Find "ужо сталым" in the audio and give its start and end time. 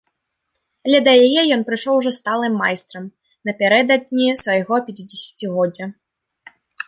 1.99-2.53